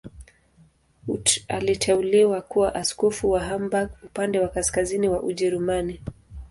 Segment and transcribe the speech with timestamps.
[1.47, 6.01] Aliteuliwa kuwa askofu wa Hamburg, upande wa kaskazini wa Ujerumani.